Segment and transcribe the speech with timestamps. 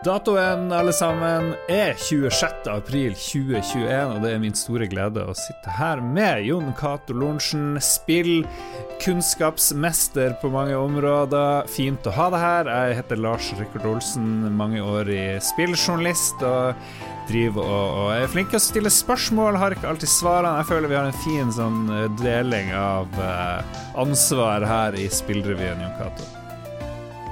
[0.00, 2.70] Datoen alle sammen er 26.
[2.72, 7.76] april 2021, og det er min store glede å sitte her med Jon Cato Lorentzen,
[7.84, 8.46] spill
[9.04, 11.68] kunnskapsmester på mange områder.
[11.68, 12.72] Fint å ha deg her.
[12.72, 16.40] Jeg heter Lars Rikard Olsen, mange år i spilljournalist.
[16.48, 16.80] og
[17.30, 20.56] driver og, og, er flink til å stille spørsmål, har ikke alltid svarene.
[20.64, 21.86] Jeg føler vi har en fin sånn
[22.18, 26.39] deling av eh, ansvar her i Spillrevyen, Jon Cato.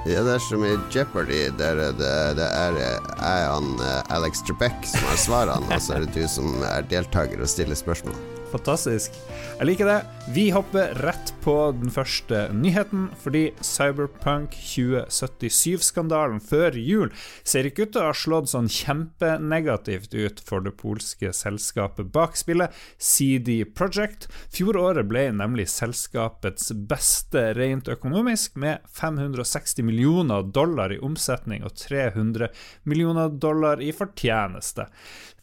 [0.07, 2.09] Ja, det er som i Jeopardy, der det,
[2.39, 3.73] det er er han
[4.09, 7.75] Alex Trebek som har svarene, og så er det du som er deltaker og stiller
[7.75, 8.38] spørsmål.
[8.49, 9.13] Fantastisk.
[9.59, 9.99] Jeg liker det.
[10.33, 17.93] Vi hopper rett på den første nyheten, fordi Cyberpunk 2077-skandalen før jul ser ikke ut
[17.95, 24.29] til å ha slått sånn kjempenegativt ut for det polske selskapet bak spillet, CD Project.
[24.53, 32.49] Fjoråret ble nemlig selskapets beste rent økonomisk, med 560 millioner dollar i omsetning og 300
[32.89, 34.89] millioner dollar i fortjeneste.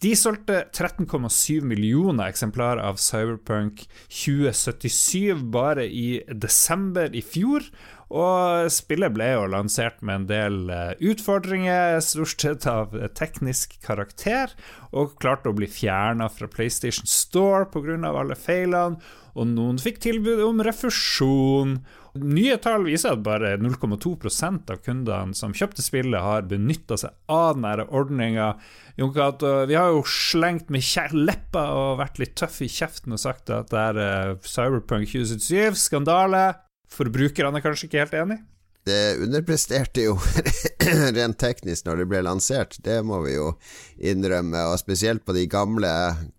[0.02, 7.62] De solgte 13,7 millioner eksemplarer av Cyberpunk 2077 bare i desember i fjor.
[8.06, 14.52] Og spillet ble jo lansert med en del eh, utfordringer, stort sett av teknisk karakter,
[14.94, 17.98] og klarte å bli fjerna fra PlayStation Store pga.
[18.06, 19.00] alle feilene,
[19.36, 21.80] og noen fikk tilbud om refusjon.
[22.16, 27.58] Nye tall viser at bare 0,2% av kundene som kjøpte spillet, har benytta seg av
[27.58, 28.54] denne ordninga.
[28.96, 33.68] Vi har jo slengt med leppa og vært litt tøffe i kjeften og sagt at
[33.74, 36.65] det er eh, Cyberpunk 2077, skandale.
[36.92, 38.38] Forbrukerne er kanskje ikke helt enig?
[38.86, 40.14] Det underpresterte jo
[41.18, 43.50] rent teknisk når det ble lansert, det må vi jo
[43.98, 44.68] innrømme.
[44.70, 45.90] Og spesielt på de gamle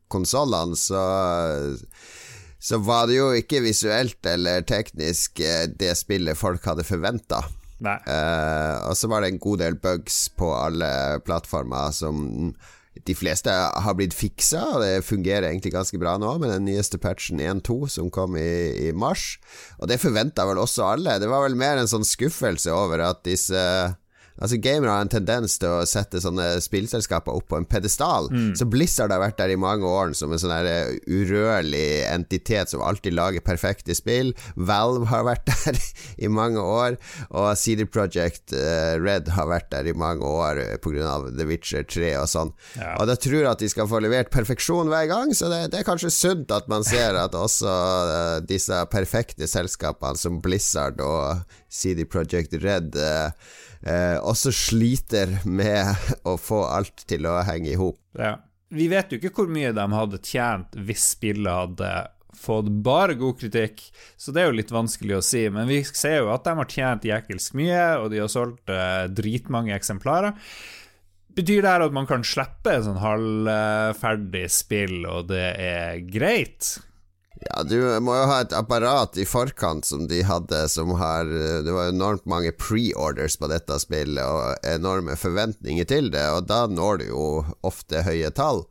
[0.07, 1.03] konsollene, så,
[2.55, 7.43] så var det jo ikke visuelt eller teknisk eh, det spillet folk hadde forventa.
[7.77, 10.89] Uh, og så var det en god del bugs på alle
[11.27, 12.55] plattformer som
[13.05, 16.99] de fleste har blitt fiksa, og det fungerer egentlig ganske bra nå med den nyeste
[17.01, 19.35] patchen 1.2 som kom i, i mars.
[19.81, 21.19] Og det forventa vel også alle.
[21.21, 23.61] Det var vel mer en sånn skuffelse over at disse
[24.37, 28.29] Altså Gamere har en tendens til å sette sånne spillselskaper opp på en pedestal.
[28.29, 28.51] Mm.
[28.59, 32.83] Så Blizzard har vært der i mange år som en sånn eh, urørlig entitet som
[32.85, 34.33] alltid lager perfekte spill.
[34.55, 35.81] Valve har vært der
[36.21, 36.97] i mange år,
[37.29, 41.17] og CD Project uh, Red har vært der i mange år pga.
[41.37, 42.51] The Witcher 3 og sånn.
[42.77, 42.95] Ja.
[43.01, 45.81] Og da tror jeg at de skal få levert perfeksjon hver gang, så det, det
[45.81, 47.73] er kanskje sunt at man ser at også
[48.47, 52.97] disse perfekte selskapene som Blizzard og CD Project Red
[53.87, 57.99] eh, også sliter med å få alt til å henge i hop.
[58.19, 58.37] Ja.
[58.67, 61.91] Vi vet jo ikke hvor mye de hadde tjent hvis spillet hadde
[62.37, 63.81] fått bare god kritikk,
[64.19, 65.45] så det er jo litt vanskelig å si.
[65.53, 69.05] Men vi ser jo at de har tjent jækelsk mye, og de har solgt eh,
[69.09, 70.35] dritmange eksemplarer.
[71.37, 76.77] Betyr det her at man kan slippe et sånn halvferdig spill, og det er greit?
[77.37, 81.73] Ja, du må jo ha et apparat i forkant som de hadde, som har Det
[81.73, 87.03] var enormt mange pre-orders på dette spillet, og enorme forventninger til det, og da når
[87.03, 87.25] du jo
[87.67, 88.65] ofte høye tall.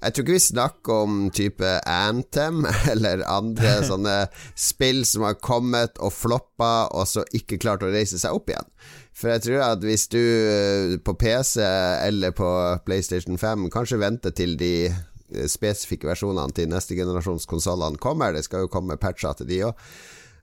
[0.00, 4.16] Jeg tror ikke vi snakker om type Anthem eller andre sånne
[4.58, 8.72] spill som har kommet og floppa, og så ikke klart å reise seg opp igjen.
[9.12, 12.48] For jeg tror at hvis du eh, på PC eller på
[12.86, 15.09] PlayStation 5 kanskje venter til de Eh,
[15.50, 18.34] spesifikke versjonene til neste generasjons konsollene kommer.
[18.34, 19.86] Det skal jo komme patcher til de òg.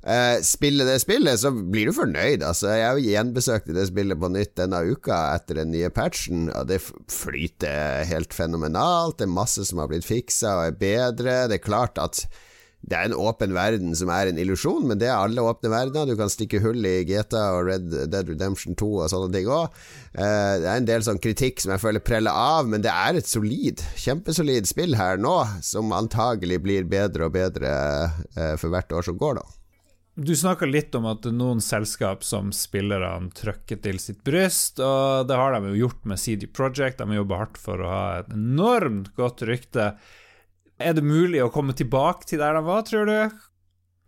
[0.07, 2.43] Uh, spille det spillet, så blir du fornøyd.
[2.45, 6.47] Altså, jeg har jo gjenbesøkt det spillet på nytt denne uka etter den nye patchen,
[6.53, 6.79] og det
[7.11, 9.17] flyter helt fenomenalt.
[9.19, 11.35] Det er masse som har blitt fiksa og er bedre.
[11.51, 12.23] Det er klart at
[12.87, 16.07] det er en åpen verden som er en illusjon, men det er alle åpne verdener.
[16.07, 19.75] Du kan stikke hull i GTA og Red Dead Redemption 2 og sånne ting òg.
[20.15, 23.19] Eh, det er en del sånn kritikk som jeg føler preller av, men det er
[23.19, 25.35] et solid, kjempesolid spill her nå,
[25.67, 27.71] som antagelig blir bedre og bedre
[28.37, 29.57] eh, for hvert år som går, da.
[30.17, 35.37] Du snakka litt om at noen selskap som spillerne trykker til sitt bryst, og det
[35.37, 37.03] har de jo gjort med CD Project.
[37.03, 39.91] De har jobba hardt for å ha et enormt godt rykte.
[40.77, 43.17] Er det mulig å komme tilbake til der de var, tror du?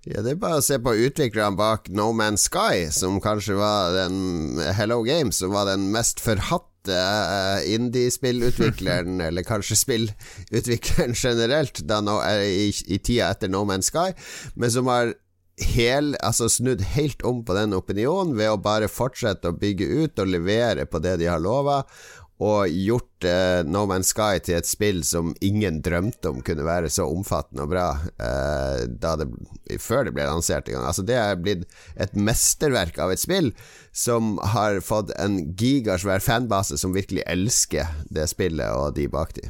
[0.08, 3.96] Ja, Det er bare å se på utviklerne bak No Man's Sky, som kanskje var
[3.98, 12.00] den Hello Games, som var den mest forhatte uh, indie-spillutvikleren, eller kanskje spillutvikleren generelt, da
[12.06, 14.14] no, uh, i, i, tida etter No Man's Sky,
[14.56, 15.18] men som har
[15.60, 20.22] hel, altså snudd helt om på den opinionen ved å bare fortsette å bygge ut
[20.24, 21.82] og levere på det de har lova,
[22.40, 26.92] og gjort uh, No Man's Sky til et spill som ingen drømte om kunne være
[26.94, 29.28] så omfattende og bra uh, det,
[29.84, 30.88] før det ble lansert en gang.
[30.88, 31.68] Altså, det er blitt
[32.00, 33.52] et mesterverk av et spill
[33.92, 39.50] som har fått en gigasvær fanbase som virkelig elsker det spillet og de bak de.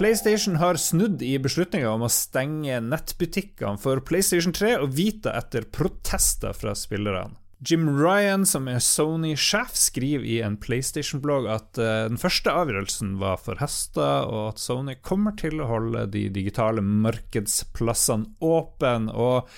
[0.00, 5.68] PlayStation har snudd i beslutninga om å stenge nettbutikkene for PlayStation 3 og Vita etter
[5.68, 7.36] protester fra spillerne.
[7.60, 13.42] Jim Ryan, som er Sony-sjef, skriver i en PlayStation-blogg at uh, den første avgjørelsen var
[13.44, 19.12] forhasta, og at Sony kommer til å holde de digitale markedsplassene åpne.
[19.12, 19.50] Og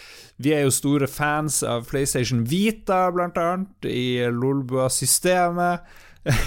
[0.42, 5.86] vi er jo store fans av PlayStation Vita, blant annet, i Lolbua-systemet.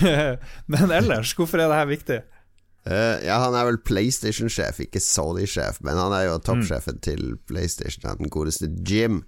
[0.71, 2.23] Men ellers, hvorfor er dette viktig?
[2.85, 7.05] Uh, ja, han er vel PlayStation-sjef, ikke Sony-sjef, men han er jo toppsjefen mm.
[7.07, 9.23] til PlayStation, den godeste Jim.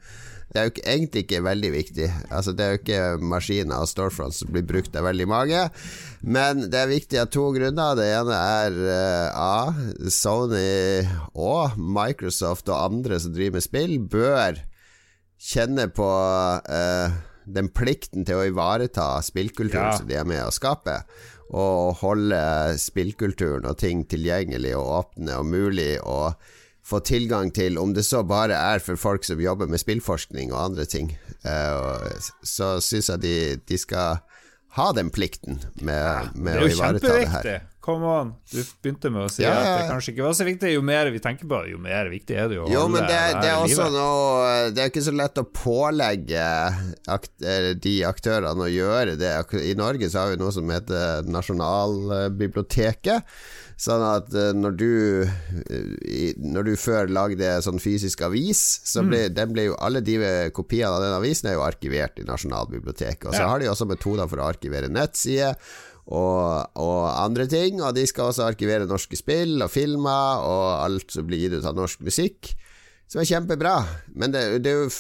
[0.47, 2.07] Det er jo egentlig ikke veldig viktig.
[2.31, 5.65] Altså, det er jo ikke maskiner og storefronts som blir brukt av veldig mange.
[6.23, 7.97] Men det er viktig av to grunner.
[7.99, 10.09] Det ene er uh, A.
[10.13, 11.03] Sony
[11.35, 14.61] og Microsoft og andre som driver med spill, bør
[15.37, 17.17] kjenne på uh,
[17.47, 19.97] den plikten til å ivareta spillkulturen ja.
[19.99, 21.01] som de er med å skape.
[21.47, 22.39] Og holde
[22.79, 25.97] spillkulturen og ting tilgjengelig og åpne og mulig.
[26.03, 26.39] og
[26.87, 30.63] få tilgang til, om det så bare er for folk som jobber med spillforskning og
[30.69, 31.11] andre ting,
[31.43, 32.07] uh,
[32.43, 33.37] så syns jeg de,
[33.67, 34.21] de, skal
[34.77, 37.49] ha den plikten med, med å ivareta det her.
[37.87, 38.33] Come on.
[38.51, 39.59] Du begynte med å si ja, ja.
[39.63, 40.73] at det kanskje ikke var så viktig.
[40.73, 42.65] Jo mer vi tenker på det, jo mer viktig er det jo.
[42.67, 46.47] Jo, men det, det, er også noe Det er ikke så lett å pålegge
[47.15, 47.31] akt,
[47.85, 49.31] de aktørene å gjøre det.
[49.63, 53.39] I Norge så har vi noe som heter Nasjonalbiblioteket.
[53.79, 54.91] Sånn at når du
[56.43, 59.35] Når du før lagde sånn fysisk avis, så ble, mm.
[59.39, 60.19] den ble jo alle de
[60.51, 63.29] kopiene av den avisen er jo arkivert i Nasjonalbiblioteket.
[63.29, 63.51] Og så ja.
[63.53, 65.55] har de også metoder for å arkivere nettsider.
[66.07, 71.11] Og, og, andre ting, og de skal også arkivere norske spill og filmer og alt
[71.11, 72.53] som blir gitt ut av norsk musikk,
[73.11, 73.75] som er kjempebra.
[74.15, 74.93] Men det, det er jo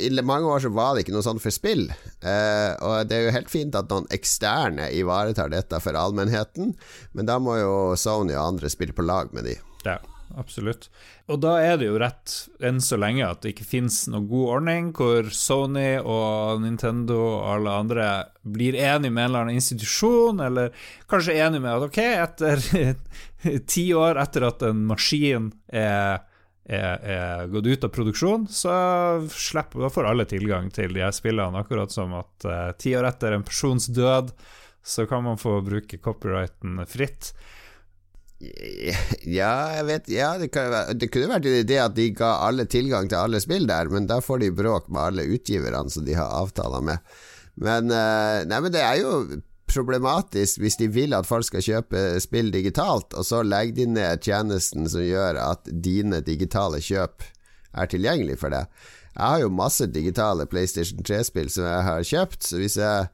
[0.00, 1.86] i mange år så var det ikke noe sånt for spill.
[1.92, 6.74] Eh, og det er jo helt fint at noen eksterne ivaretar dette for allmennheten,
[7.12, 9.56] men da må jo Sony og andre spille på lag med de.
[9.86, 10.00] Ja,
[10.34, 10.88] absolutt.
[11.30, 12.34] Og da er det jo rett
[12.64, 17.48] enn så lenge at det ikke finnes noen god ordning hvor Sony og Nintendo og
[17.54, 18.08] alle andre
[18.42, 20.74] blir enige med en eller annen institusjon, eller
[21.10, 26.24] kanskje enige med at ok, etter ti år etter at en maskin er
[26.66, 28.72] er, er, gått ut av produksjon, så
[29.30, 31.62] slipper, da får alle tilgang til de her spillene.
[31.62, 34.32] Akkurat som at uh, ti år etter en persons død,
[34.86, 37.32] så kan man få bruke copyrighten fritt.
[38.38, 42.66] Ja, jeg vet Ja, det, kan, det kunne vært en idé at de ga alle
[42.68, 46.16] tilgang til alle spill der, men da får de bråk med alle utgiverne som de
[46.18, 47.14] har avtaler med.
[47.56, 52.02] Men, uh, nei, men det er jo problematisk hvis de vil at folk skal kjøpe
[52.22, 57.24] spill digitalt, og så legger de ned tjenesten som gjør at dine digitale kjøp
[57.76, 58.66] er tilgjengelig for det.
[59.16, 63.08] Jeg har jo masse digitale PlayStation 3-spill som jeg har kjøpt, så hvis jeg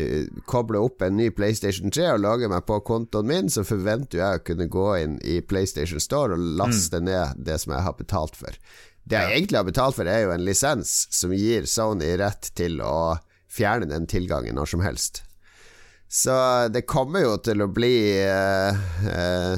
[0.00, 4.22] uh, kobler opp en ny PlayStation 3 og lager meg på kontoen min, så forventer
[4.22, 7.08] jeg å kunne gå inn i PlayStation Store og laste mm.
[7.08, 8.60] ned det som jeg har betalt for.
[9.10, 12.80] Det jeg egentlig har betalt for, er jo en lisens som gir Sony rett til
[12.84, 13.18] å
[13.50, 15.24] fjerne den tilgangen når som helst.
[16.12, 16.32] Så
[16.74, 18.74] det kommer jo til å bli uh,
[19.06, 19.54] uh,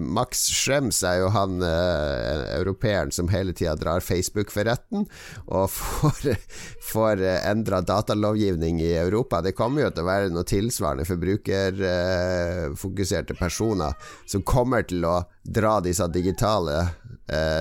[0.00, 5.04] Max Schrems er jo han uh, europeeren som hele tida drar Facebook for retten,
[5.44, 6.40] og får,
[6.88, 9.44] får endra datalovgivning i Europa.
[9.44, 13.92] Det kommer jo til å være noe tilsvarende for brukerfokuserte personer
[14.24, 16.82] som kommer til å dra disse digitale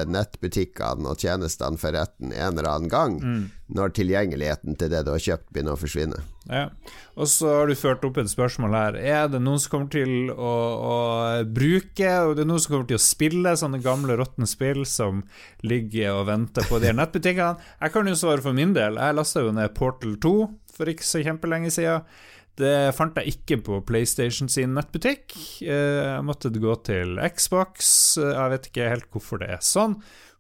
[0.10, 3.42] nettbutikkene og tjenestene for retten en eller annen gang, mm.
[3.78, 6.22] når tilgjengeligheten til det du har kjøpt, begynner å forsvinne.
[6.50, 6.64] Ja.
[7.20, 8.98] Og så har du ført opp et spørsmål her.
[8.98, 10.54] Er det noen som kommer til å,
[10.90, 10.96] å
[11.46, 15.22] bruke Og det er noen som kommer til å spille sånne gamle, råtne spill som
[15.62, 17.70] ligger og venter på de nettbutikkene?
[17.84, 18.98] Jeg kan jo svare for min del.
[18.98, 20.34] Jeg lasta jo ned Portal 2
[20.74, 22.08] for ikke så kjempelenge siden.
[22.60, 25.36] Det fant jeg ikke på PlayStation sin nettbutikk.
[25.64, 27.92] Eh, jeg måtte gå til Xbox.
[28.20, 30.00] Jeg vet ikke helt hvorfor det er sånn.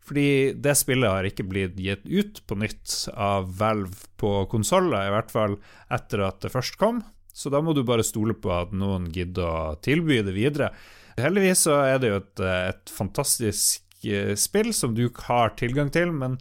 [0.09, 5.13] Fordi det spillet har ikke blitt gitt ut på nytt av Valve på konsoller, i
[5.13, 5.59] hvert fall
[5.93, 7.03] etter at det først kom.
[7.29, 10.71] Så da må du bare stole på at noen gidder å tilby det videre.
[11.19, 16.11] Heldigvis så er det jo et, et fantastisk eh, spill som du har tilgang til,
[16.15, 16.39] men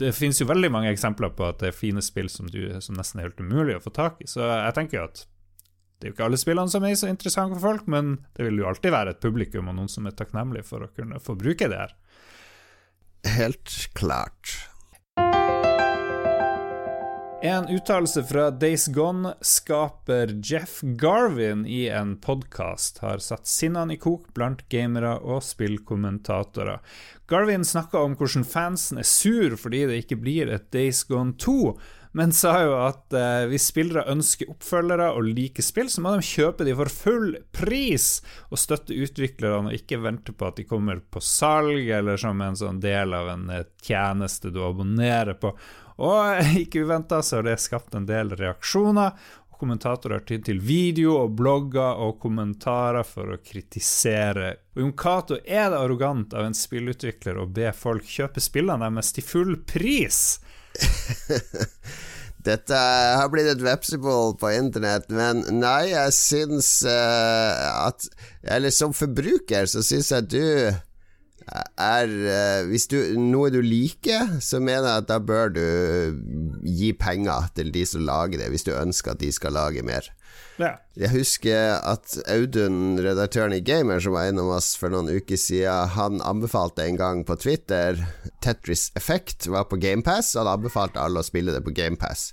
[0.00, 2.96] det finnes jo veldig mange eksempler på at det er fine spill som, du, som
[2.96, 4.28] nesten er helt umulig å få tak i.
[4.30, 5.22] Så jeg tenker jo at
[6.00, 8.62] det er jo ikke alle spillene som er så interessante for folk, men det vil
[8.62, 11.68] jo alltid være et publikum og noen som er takknemlig for å kunne få bruke
[11.68, 11.92] det her.
[13.36, 14.54] Helt klart.
[17.42, 24.26] En uttalelse fra Days Gone-skaper Jeff Garvin i en podkast har satt sinnene i kok
[24.36, 26.82] blant gamere og spillkommentatorer.
[27.32, 31.56] Garvin snakka om hvordan fansen er sur fordi det ikke blir et Days Gone 2,
[32.12, 36.26] men sa jo at eh, hvis spillere ønsker oppfølgere og liker spill, så må de
[36.26, 38.16] kjøpe de for full pris
[38.50, 42.58] og støtte utviklerne, og ikke vente på at de kommer på salg eller som en
[42.58, 45.54] sånn del av en eh, tjeneste du abonnerer på.
[46.00, 49.14] Og ikke uventa så har det skapt en del reaksjoner.
[49.50, 54.54] og Kommentatorer har tydd til video og blogger og kommentarer for å kritisere.
[54.74, 59.12] Og Jon Cato er det arrogant av en spillutvikler å be folk kjøpe spillene deres
[59.16, 60.38] til full pris.
[62.40, 68.06] Dette har blitt et vepsebol på internett, men nei, jeg syns uh, at
[68.48, 70.44] Eller som forbruker så syns jeg du
[71.50, 75.64] er uh, Hvis du, noe du liker, så mener jeg at da bør du
[76.66, 80.08] gi penger til de som lager det, hvis du ønsker at de skal lage mer.
[80.60, 80.74] Ja.
[80.98, 85.94] Jeg husker at Audun, redaktøren i Gamer, som var innom oss for noen uker siden,
[85.96, 88.02] han anbefalte en gang på Twitter
[88.44, 92.30] Tetris Effect var på GamePass, og han anbefalte alle å spille det på GamePass.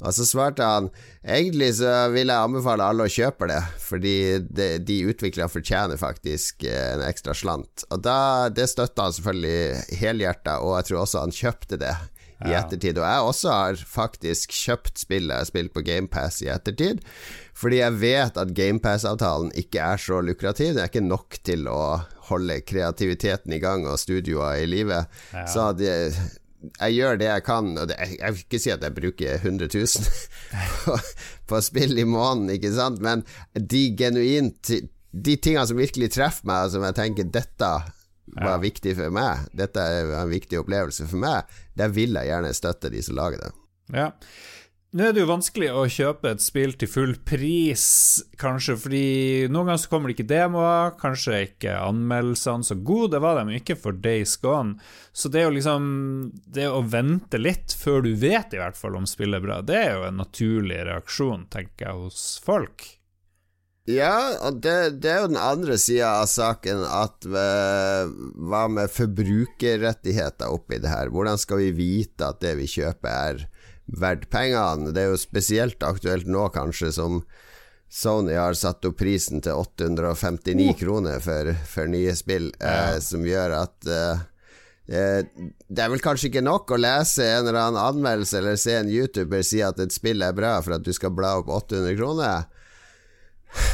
[0.00, 0.88] Og så svarte han
[1.20, 4.14] egentlig så vil jeg anbefale alle å kjøpe det, fordi
[4.48, 7.84] de, de utviklerne fortjener faktisk eh, en ekstra slant.
[7.92, 11.94] Og da, det støtta han selvfølgelig helhjerta, og jeg tror også han kjøpte det
[12.48, 12.96] i ettertid.
[12.96, 17.02] Og jeg også har faktisk kjøpt spillet jeg har spilt på GamePass i ettertid,
[17.60, 20.72] fordi jeg vet at GamePass-avtalen ikke er så lukrativ.
[20.74, 21.82] Det er ikke nok til å
[22.30, 25.02] holde kreativiteten i gang og studioer i live.
[25.34, 25.44] Ja.
[25.50, 25.92] Så det,
[26.68, 29.36] jeg gjør det jeg kan, og det, jeg, jeg, vil ikke si at jeg bruker
[29.38, 30.10] 100 000
[30.84, 30.98] på,
[31.52, 33.24] på spill i måneden, ikke sant, men
[33.54, 34.74] de genuint
[35.10, 37.70] De tingene som virkelig treffer meg, og som jeg tenker dette
[38.30, 42.52] var viktig for meg, dette er en viktig opplevelse for meg, der vil jeg gjerne
[42.54, 43.50] støtte de som lager det.
[43.90, 44.12] Ja
[44.90, 47.84] nå er det jo vanskelig å kjøpe et spill til full pris,
[48.40, 49.02] kanskje, fordi
[49.46, 53.38] noen ganger så kommer det ikke demoer, kanskje er ikke anmeldelsene så gode, det var
[53.38, 54.80] de ikke for Days Gone.
[55.14, 55.84] Så det er jo liksom
[56.50, 59.78] Det å vente litt før du vet i hvert fall om spillet er bra, det
[59.78, 62.88] er jo en naturlig reaksjon, tenker jeg, hos folk.
[63.90, 68.10] Ja, og det, det er jo den andre sida av saken, at uh,
[68.50, 71.10] hva med forbrukerrettigheter oppi det her?
[71.14, 73.46] Hvordan skal vi vite at det vi kjøper, er
[73.98, 74.92] verdt pengene.
[74.94, 77.22] Det er jo spesielt aktuelt nå, kanskje, som
[77.90, 80.76] Sony har satt opp prisen til 859 oh.
[80.78, 82.94] kroner for, for, nye spill, ja.
[82.94, 84.20] eh, som gjør at eh,
[84.94, 88.78] eh, Det er vel kanskje ikke nok å lese en eller annen anmeldelse eller se
[88.78, 91.98] en YouTuber si at et spill er bra for at du skal bla opp 800
[91.98, 92.46] kroner.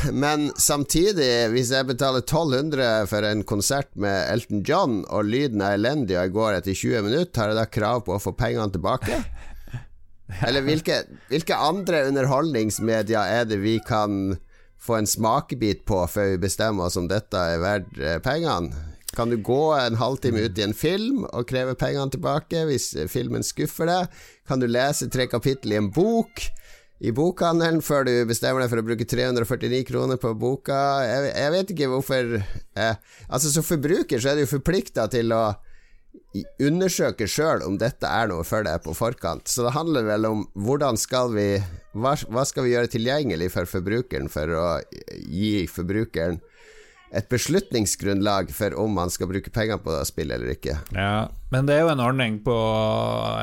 [0.08, 5.76] Men samtidig, hvis jeg betaler 1200 for en konsert med Elton John, og lyden er
[5.76, 8.72] elendig og jeg går etter 20 minutter, har jeg da krav på å få pengene
[8.72, 9.20] tilbake?
[10.46, 14.36] Eller hvilke, hvilke andre underholdningsmedier er det vi kan
[14.82, 18.74] få en smakebit på før vi bestemmer oss om dette er verdt eh, pengene?
[19.16, 23.46] Kan du gå en halvtime ut i en film og kreve pengene tilbake hvis filmen
[23.46, 24.18] skuffer deg?
[24.48, 26.42] Kan du lese tre kapittel i en bok
[27.00, 30.80] i bokhandelen før du bestemmer deg for å bruke 349 kroner på boka?
[31.06, 35.32] Jeg, jeg vet ikke hvorfor eh, Altså Som forbruker så er du jo forplikta til
[35.32, 35.46] å
[36.60, 39.48] undersøke sjøl om dette er noe for deg på forkant.
[39.48, 41.48] Så det handler vel om hvordan skal vi
[41.96, 44.66] hva, hva skal vi gjøre tilgjengelig for forbrukeren for å
[45.24, 46.40] gi forbrukeren
[47.14, 50.74] et beslutningsgrunnlag for om man skal bruke penger på å spille eller ikke.
[50.96, 52.54] Ja, men det er jo en ordning på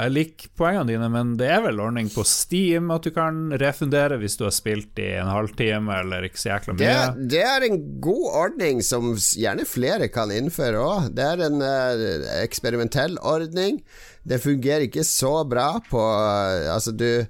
[0.03, 4.19] Jeg liker poengene dine, men det er vel ordning på Steam at du kan refundere
[4.21, 6.87] hvis du har spilt i en halvtime eller ikke så jækla mye?
[6.89, 11.13] Det, det er en god ordning som gjerne flere kan innføre òg.
[11.15, 13.79] Det er en uh, eksperimentell ordning.
[14.27, 17.23] Det fungerer ikke så bra på uh, Altså, du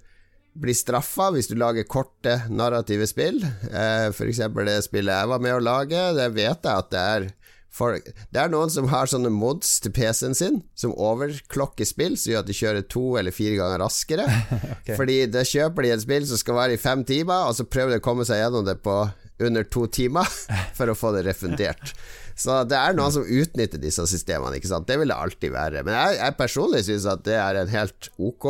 [0.54, 3.42] blir straffa hvis du lager korte, narrative spill.
[3.44, 4.44] Eh, F.eks.
[4.66, 6.04] det spillet jeg var med å lage.
[6.18, 7.32] Det vet jeg at det er
[7.74, 12.34] folk Det er noen som har sånne mods til PC-en sin, som overklokker spill, som
[12.34, 14.28] gjør at de kjører to eller fire ganger raskere.
[14.78, 14.94] okay.
[14.94, 17.96] Fordi da kjøper de et spill som skal være i fem timer, og så prøver
[17.96, 19.00] de å komme seg gjennom det på
[19.44, 20.30] under to timer
[20.78, 21.96] for å få det refundert.
[22.38, 24.88] Så det er noen som utnytter disse systemene, ikke sant.
[24.90, 25.84] Det vil det alltid være.
[25.86, 28.50] Men jeg, jeg personlig syns at det er en helt ok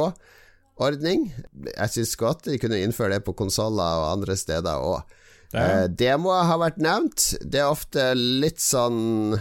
[0.81, 1.27] ordning.
[1.69, 5.19] Jeg syns godt de kunne innføre det på konsoller og andre steder òg.
[5.53, 7.27] Eh, demoer har vært nevnt.
[7.45, 9.37] Det er ofte litt sånn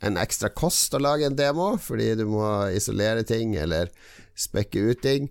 [0.00, 3.90] en ekstra kost å lage en demo, fordi du må isolere ting eller
[4.38, 5.28] spekke ut ting.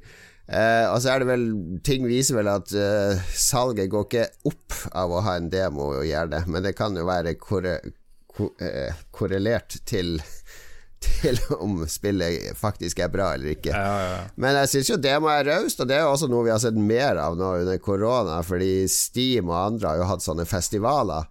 [0.50, 1.44] Eh, og så er det vel
[1.86, 6.42] Ting viser vel at eh, salget går ikke opp av å ha en demo, gjerne,
[6.50, 7.76] men det kan jo være korre,
[8.34, 10.18] ko, eh, korrelert til
[11.04, 13.72] til om spillet faktisk er bra eller ikke.
[13.72, 14.18] Ja, ja.
[14.36, 16.60] Men jeg syns jo demo er raust, og det er jo også noe vi har
[16.64, 21.30] sett mer av nå under korona, fordi Steam og andre har jo hatt sånne festivaler.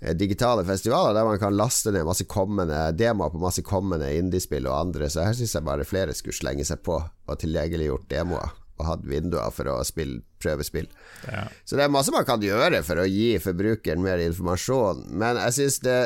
[0.00, 4.66] eh, Digitale festivaler der man kan laste ned masse kommende demoer på masse kommende indiespill
[4.70, 8.54] og andre, så her syns jeg bare flere skulle slenge seg på og tilgjengeliggjort demoer
[8.78, 10.86] og hatt vinduer for å spille, prøve spill.
[11.26, 11.48] Ja.
[11.66, 15.56] Så det er masse man kan gjøre for å gi forbrukeren mer informasjon, men jeg
[15.56, 15.96] syns det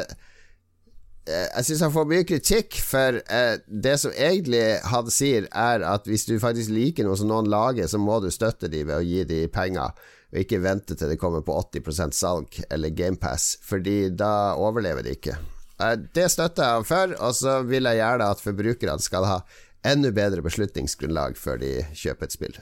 [1.30, 6.08] jeg syns han får mye kritikk, for eh, det som egentlig han sier, er at
[6.10, 9.06] hvis du faktisk liker noe som noen lager, så må du støtte dem ved å
[9.06, 9.94] gi dem penger,
[10.32, 15.14] og ikke vente til det kommer på 80 salg eller GamePass, fordi da overlever de
[15.18, 15.36] ikke.
[15.78, 19.38] Eh, Det støtter jeg ham for, og så vil jeg gjerne at forbrukerne skal ha
[19.86, 22.60] enda bedre beslutningsgrunnlag før de kjøper et spill.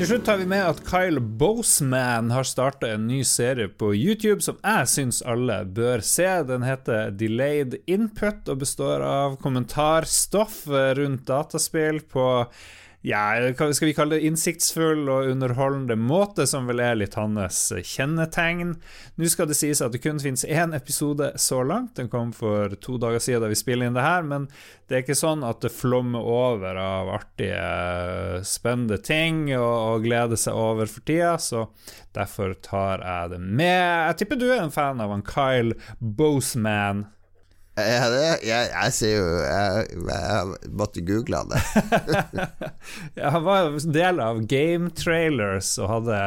[0.00, 4.40] Til slutt tar vi med at Kyle Boseman har starta en ny serie på YouTube
[4.40, 6.24] som jeg syns alle bør se.
[6.48, 10.62] Den heter Delayed Input og består av kommentarstoff
[10.96, 12.24] rundt dataspill på
[13.02, 18.74] ja, skal vi kalle det, innsiktsfull og underholdende måte, som vel er litt hans kjennetegn.
[19.16, 21.94] Nå skal det sies at det kun finnes én episode så langt.
[21.96, 24.50] Den kom for to dager siden da vi spiller inn det her, men
[24.90, 30.36] det er ikke sånn at det flommer over av artige, spennende ting å og glede
[30.40, 31.68] seg over for tida, så
[32.16, 34.10] derfor tar jeg det med.
[34.10, 37.06] Jeg tipper du er en fan av han Kyle Boseman.
[37.78, 41.60] Ja, det, jeg, jeg ser jo Jeg, jeg måtte google det.
[43.34, 46.18] Han var del av Game Trailers og hadde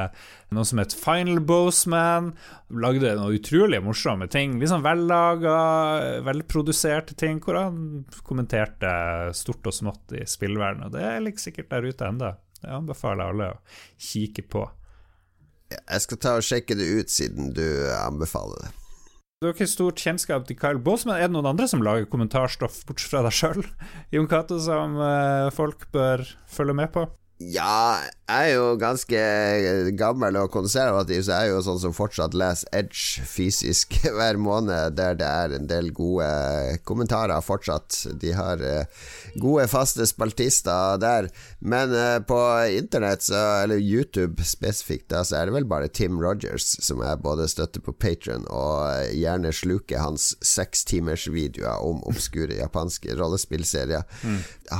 [0.54, 2.32] noe som het Final Boseman.
[2.74, 4.56] Lagde noen utrolig morsomme ting.
[4.62, 5.58] Litt sånn vellaga,
[6.26, 8.94] velproduserte ting, hvor han kommenterte
[9.38, 10.86] stort og smått i spillverden.
[10.88, 13.60] Og det ligger sikkert der ute enda Det anbefaler jeg alle å
[14.12, 14.64] kikke på.
[15.74, 17.66] Jeg skal ta og sjekke det ut, siden du
[17.98, 18.74] anbefaler det.
[19.44, 21.18] Du har ikke stort kjennskap til Kyle Boseman.
[21.20, 23.66] Er det noen andre som lager kommentarstoff, bortsett fra deg sjøl,
[24.16, 27.04] Jon Cato, som eh, folk bør følge med på?
[27.44, 29.22] Ja, jeg er jo ganske
[30.00, 34.96] gammel og konservativ, så jeg er jo sånn som fortsatt leser Edge fysisk hver måned,
[34.96, 36.27] der det er en del gode
[36.88, 37.98] kommentarer fortsatt.
[38.22, 38.88] De har eh,
[39.36, 41.27] gode, faste spaltister der.
[41.60, 42.39] Men eh, på
[42.78, 47.21] internett, så, eller YouTube spesifikt, da, så er det vel bare Tim Rogers som jeg
[47.24, 54.08] både støtter på Patron og eh, gjerne sluker hans sekstimersvideoer om obskure japanske rollespillserier.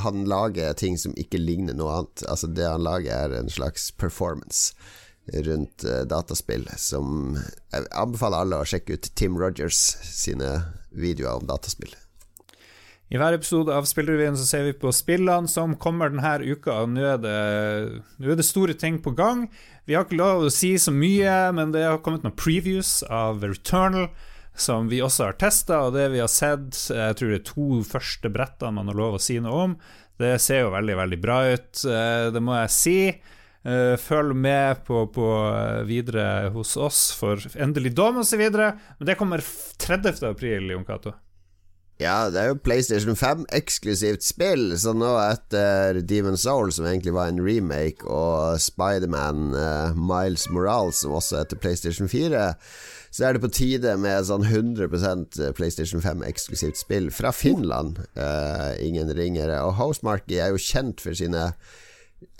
[0.00, 2.24] Han lager ting som ikke ligner noe annet.
[2.30, 4.74] Altså Det han lager, er en slags performance
[5.32, 7.36] rundt eh, dataspill som
[7.72, 10.50] Jeg anbefaler alle å sjekke ut Tim Rogers sine
[10.92, 11.94] videoer om dataspill.
[13.12, 17.02] I hver episode av Spillrevyen så ser vi på spillene som kommer denne uka, nå
[17.04, 17.34] er, det,
[18.18, 19.44] nå er det store ting på gang.
[19.84, 23.44] Vi har ikke lov å si så mye, men det har kommet noen previews av
[23.44, 24.08] Returnal,
[24.56, 27.80] som vi også har testa, og det vi har sett Jeg tror det er to
[27.86, 29.78] første brettene man har lov å si noe om.
[30.20, 32.98] Det ser jo veldig, veldig bra ut, eh, det må jeg si.
[33.64, 35.28] Eh, Følg med på, på
[35.88, 38.44] videre hos oss for endelig dom osv.
[38.54, 40.20] Men det kommer 30.
[40.28, 41.14] april, Jon Cato.
[42.02, 47.14] Ja, det er jo PlayStation 5 eksklusivt spill, så nå etter Demon Soul, som egentlig
[47.14, 52.48] var en remake, og Spiderman uh, Miles Morales, som også heter PlayStation 4,
[53.14, 58.02] så er det på tide med sånn 100% PlayStation 5 eksklusivt spill fra Finland.
[58.18, 59.60] Uh, ingen ringere.
[59.62, 61.52] Og Housemarque er jo kjent for sine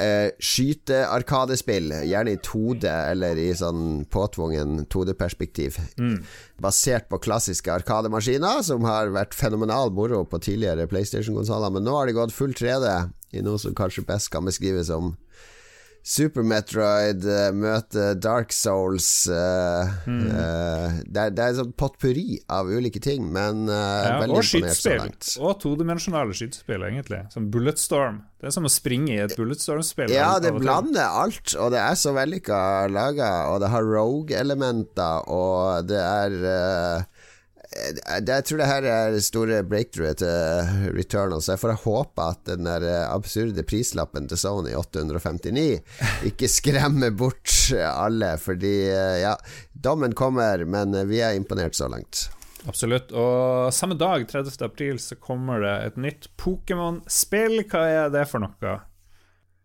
[0.00, 5.78] Eh, Skyte-arkadespill, gjerne i 2D eller i sånn påtvungen 2D-perspektiv.
[6.62, 11.74] Basert på klassiske arkademaskiner, som har vært fenomenal moro på tidligere PlayStation-konsoller.
[11.74, 12.94] Men nå har de gått full 3D
[13.34, 15.14] i noe som kanskje best kan beskrives som
[16.04, 22.68] Super Metroid uh, møter Dark Souls uh, uh, det, er, det er sånn potpurri av
[22.68, 25.30] ulike ting, men Ja, veldig imponert så langt.
[25.40, 27.22] Og todimensjonale skytespill, egentlig.
[27.32, 28.20] Som Bulletstorm.
[28.44, 30.12] Det er som å springe i et Bulletstorm-spill.
[30.12, 32.58] Ja, det blander alt, og det er så vellykka
[32.92, 37.23] laga, og det har rogue-elementer, og det er eh,
[37.74, 42.44] Jeg tror det her er det store breakthroughet til Returnal, så jeg får håpe at
[42.46, 45.80] den der eh, absurde prislappen til Sony 859
[46.30, 49.34] ikke skremmer bort alle, fordi eh, ja,
[49.74, 52.28] dommen kommer, men vi er imponert så langt.
[52.64, 53.12] Absolutt.
[53.12, 54.56] Og samme dag, 30.
[54.64, 57.60] april, så kommer det et nytt Pokémon-spill.
[57.68, 58.78] Hva er det for noe?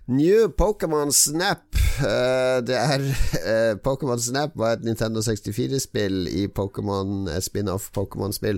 [0.09, 1.75] New Pokémon Snap.
[2.01, 3.03] Eh, det er
[3.45, 8.57] eh, Pokémon Snap var et Nintendo 64-spill i Pokémon spin-off Pokémon-spill.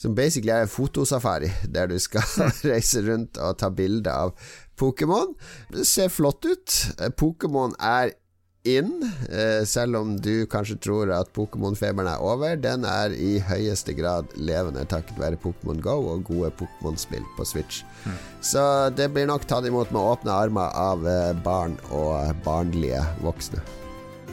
[0.00, 2.24] Som basically er fotosafari, der du skal
[2.72, 4.32] reise rundt og ta bilder av
[4.80, 5.34] Pokémon.
[5.68, 6.78] Det ser flott ut.
[6.96, 8.14] Eh, Pokémon er
[8.68, 12.56] inn, eh, selv om du kanskje tror at Pokémon-feberen er over.
[12.60, 17.82] Den er i høyeste grad levende takket være Pokémon Go og gode Pokémon-spill på Switch.
[18.04, 18.16] Mm.
[18.44, 18.62] Så
[18.96, 23.79] det blir nok tatt imot med åpne armer av eh, barn og barnlige voksne.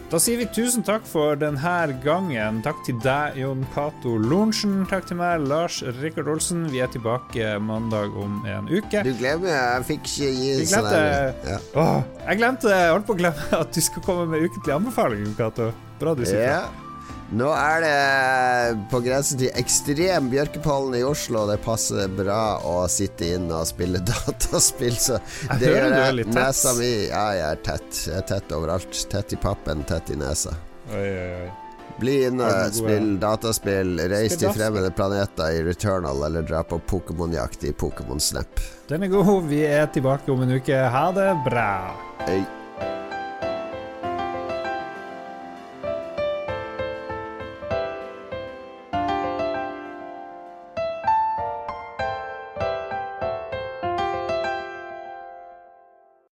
[0.07, 2.61] Da sier vi tusen takk for denne gangen.
[2.63, 4.85] Takk til deg, Jon Cato Lorentzen.
[4.87, 6.63] Takk til meg, Lars Rikard Olsen.
[6.71, 9.03] Vi er tilbake mandag om en uke.
[9.03, 11.59] Du glemmer Jeg fikk ikke gi sånn ja.
[11.75, 15.27] Åh, Jeg glemte Jeg holdt på å glemme at du skal komme med ukentlig anbefaling,
[15.27, 15.71] Jon Cato.
[15.99, 16.61] Bra du sier ja.
[17.35, 21.43] Nå er det på grensen til ekstrem bjørkepollen i Oslo.
[21.49, 26.17] Det passer bra å sitte inne og spille dataspill, så jeg det gjør jeg.
[26.21, 28.01] Litt nesa mi Ja, jeg er tett.
[28.07, 28.99] Jeg er tett overalt.
[29.11, 30.55] Tett i pappen, tett i nesa.
[30.93, 31.47] Oi, oi, oi.
[31.97, 37.73] Bli inne, spill dataspill, reis til fremmede planeter i Returnal, eller dra på Pokémon-jakt i
[37.73, 38.61] Pokémon Snap.
[38.87, 39.49] Den er god.
[39.49, 40.77] Vi er tilbake om en uke.
[40.77, 41.71] Ha det bra.
[42.27, 42.39] Hei.